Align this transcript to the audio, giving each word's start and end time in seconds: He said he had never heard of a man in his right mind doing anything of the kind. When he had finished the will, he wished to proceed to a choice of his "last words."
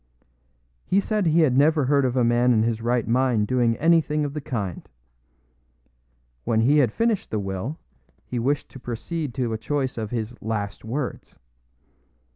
He 0.83 0.99
said 0.99 1.27
he 1.27 1.41
had 1.41 1.55
never 1.55 1.85
heard 1.85 2.05
of 2.05 2.17
a 2.17 2.23
man 2.23 2.53
in 2.53 2.63
his 2.63 2.81
right 2.81 3.07
mind 3.07 3.45
doing 3.45 3.77
anything 3.77 4.25
of 4.25 4.33
the 4.33 4.41
kind. 4.41 4.89
When 6.43 6.61
he 6.61 6.79
had 6.79 6.91
finished 6.91 7.29
the 7.29 7.37
will, 7.37 7.77
he 8.25 8.39
wished 8.39 8.67
to 8.69 8.79
proceed 8.79 9.31
to 9.35 9.53
a 9.53 9.59
choice 9.59 9.99
of 9.99 10.09
his 10.09 10.35
"last 10.41 10.83
words." 10.83 11.35